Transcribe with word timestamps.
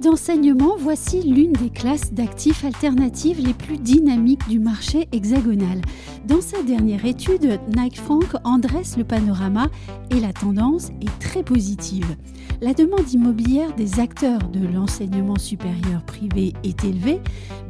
d'enseignement, 0.00 0.76
voici 0.78 1.22
l'une 1.22 1.52
des 1.52 1.68
classes 1.68 2.12
d'actifs 2.12 2.64
alternatives 2.64 3.40
les 3.44 3.52
plus 3.52 3.76
dynamiques 3.76 4.48
du 4.48 4.58
marché 4.58 5.08
hexagonal. 5.12 5.82
Dans 6.26 6.40
sa 6.40 6.62
dernière 6.62 7.04
étude, 7.04 7.60
Nike 7.76 8.00
Frank 8.00 8.24
en 8.44 8.58
dresse 8.58 8.96
le 8.96 9.04
panorama 9.04 9.68
et 10.10 10.20
la 10.20 10.32
tendance 10.32 10.88
est 11.02 11.18
très 11.18 11.42
positive. 11.42 12.16
La 12.60 12.72
demande 12.72 13.12
immobilière 13.12 13.74
des 13.74 14.00
acteurs 14.00 14.48
de 14.48 14.66
l'enseignement 14.66 15.38
supérieur 15.38 16.02
privé 16.06 16.54
est 16.64 16.82
élevée, 16.84 17.20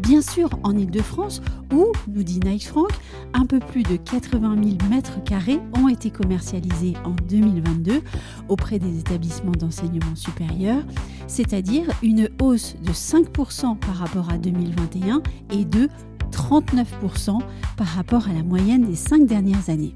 bien 0.00 0.22
sûr 0.22 0.50
en 0.62 0.76
Ile-de-France, 0.76 1.42
où, 1.74 1.86
nous 2.06 2.22
dit 2.22 2.40
Nike 2.40 2.68
Frank, 2.68 2.90
un 3.34 3.46
peu 3.46 3.58
plus 3.58 3.82
de 3.82 3.96
80 3.96 4.56
000 4.62 4.76
mètres 4.90 5.22
carrés 5.24 5.60
ont 5.76 5.88
été 5.88 6.10
commercialisés 6.10 6.94
en 7.04 7.10
2022 7.28 8.02
auprès 8.48 8.78
des 8.78 8.98
établissements 8.98 9.52
d'enseignement 9.52 10.14
supérieur, 10.14 10.82
c'est-à-dire 11.26 11.86
une 12.02 12.28
hausse 12.40 12.76
de 12.82 12.92
5% 12.92 13.78
par 13.78 13.96
rapport 13.96 14.30
à 14.30 14.38
2021 14.38 15.22
et 15.50 15.64
de 15.64 15.88
39% 16.30 17.40
par 17.76 17.86
rapport 17.86 18.28
à 18.28 18.32
la 18.32 18.42
moyenne 18.42 18.86
des 18.86 18.96
cinq 18.96 19.26
dernières 19.26 19.70
années. 19.70 19.94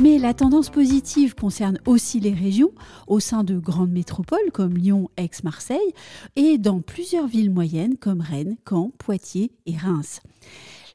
Mais 0.00 0.18
la 0.18 0.34
tendance 0.34 0.70
positive 0.70 1.34
concerne 1.34 1.78
aussi 1.86 2.20
les 2.20 2.32
régions 2.32 2.72
au 3.06 3.20
sein 3.20 3.44
de 3.44 3.58
grandes 3.58 3.92
métropoles 3.92 4.50
comme 4.52 4.76
Lyon, 4.76 5.10
Aix, 5.16 5.30
Marseille 5.42 5.78
et 6.36 6.58
dans 6.58 6.80
plusieurs 6.80 7.26
villes 7.26 7.50
moyennes 7.50 7.96
comme 7.96 8.20
Rennes, 8.20 8.56
Caen, 8.68 8.90
Poitiers 8.98 9.52
et 9.66 9.76
Reims. 9.76 10.20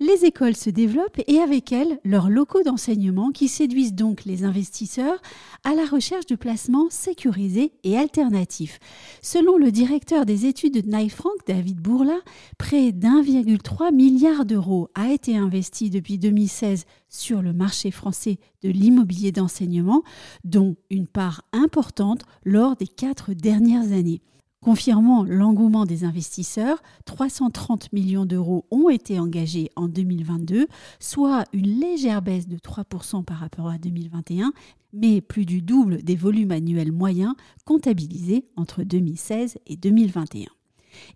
Les 0.00 0.24
écoles 0.24 0.56
se 0.56 0.70
développent 0.70 1.20
et 1.28 1.38
avec 1.38 1.70
elles 1.70 2.00
leurs 2.04 2.28
locaux 2.28 2.64
d'enseignement 2.64 3.30
qui 3.30 3.46
séduisent 3.46 3.94
donc 3.94 4.24
les 4.24 4.42
investisseurs 4.42 5.22
à 5.62 5.76
la 5.76 5.84
recherche 5.84 6.26
de 6.26 6.34
placements 6.34 6.90
sécurisés 6.90 7.72
et 7.84 7.96
alternatifs. 7.96 8.80
Selon 9.22 9.56
le 9.56 9.70
directeur 9.70 10.26
des 10.26 10.46
études 10.46 10.74
de 10.74 10.90
Knight 10.90 11.12
Frank, 11.12 11.34
David 11.46 11.80
Bourla, 11.80 12.18
près 12.58 12.90
d'1,3 12.90 13.94
milliard 13.94 14.44
d'euros 14.44 14.88
a 14.96 15.12
été 15.12 15.36
investi 15.36 15.90
depuis 15.90 16.18
2016 16.18 16.86
sur 17.08 17.40
le 17.40 17.52
marché 17.52 17.92
français 17.92 18.38
de 18.62 18.70
l'immobilier 18.70 19.30
d'enseignement, 19.30 20.02
dont 20.42 20.74
une 20.90 21.06
part 21.06 21.42
importante 21.52 22.22
lors 22.44 22.74
des 22.74 22.88
quatre 22.88 23.32
dernières 23.32 23.92
années. 23.92 24.22
Confirmant 24.64 25.24
l'engouement 25.24 25.84
des 25.84 26.04
investisseurs, 26.04 26.82
330 27.04 27.92
millions 27.92 28.24
d'euros 28.24 28.64
ont 28.70 28.88
été 28.88 29.20
engagés 29.20 29.70
en 29.76 29.88
2022, 29.88 30.68
soit 30.98 31.44
une 31.52 31.78
légère 31.78 32.22
baisse 32.22 32.48
de 32.48 32.56
3% 32.56 33.24
par 33.24 33.36
rapport 33.36 33.68
à 33.68 33.76
2021, 33.76 34.54
mais 34.94 35.20
plus 35.20 35.44
du 35.44 35.60
double 35.60 36.02
des 36.02 36.16
volumes 36.16 36.50
annuels 36.50 36.92
moyens 36.92 37.34
comptabilisés 37.66 38.46
entre 38.56 38.84
2016 38.84 39.58
et 39.66 39.76
2021. 39.76 40.46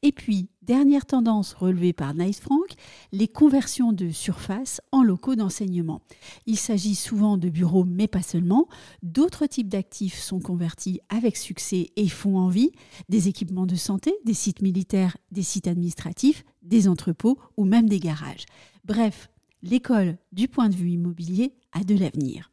Et 0.02 0.12
puis, 0.12 0.48
dernière 0.62 1.06
tendance 1.06 1.54
relevée 1.54 1.92
par 1.92 2.14
Nice 2.14 2.40
Frank, 2.40 2.66
les 3.12 3.28
conversions 3.28 3.92
de 3.92 4.10
surface 4.10 4.80
en 4.92 5.02
locaux 5.02 5.34
d'enseignement. 5.34 6.02
Il 6.46 6.56
s'agit 6.56 6.94
souvent 6.94 7.36
de 7.36 7.48
bureaux, 7.48 7.84
mais 7.84 8.08
pas 8.08 8.22
seulement. 8.22 8.68
D'autres 9.02 9.46
types 9.46 9.68
d'actifs 9.68 10.18
sont 10.18 10.40
convertis 10.40 11.00
avec 11.08 11.36
succès 11.36 11.90
et 11.96 12.08
font 12.08 12.38
envie. 12.38 12.72
Des 13.08 13.28
équipements 13.28 13.66
de 13.66 13.76
santé, 13.76 14.14
des 14.24 14.34
sites 14.34 14.62
militaires, 14.62 15.16
des 15.32 15.42
sites 15.42 15.68
administratifs, 15.68 16.44
des 16.62 16.88
entrepôts 16.88 17.38
ou 17.56 17.64
même 17.64 17.88
des 17.88 18.00
garages. 18.00 18.46
Bref, 18.84 19.30
l'école, 19.62 20.18
du 20.32 20.48
point 20.48 20.68
de 20.68 20.74
vue 20.74 20.90
immobilier, 20.90 21.54
a 21.72 21.84
de 21.84 21.96
l'avenir. 21.96 22.50